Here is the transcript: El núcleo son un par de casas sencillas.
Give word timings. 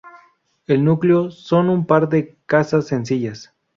El 0.65 0.83
núcleo 0.83 1.29
son 1.29 1.69
un 1.69 1.85
par 1.85 2.09
de 2.09 2.35
casas 2.47 2.87
sencillas. 2.87 3.53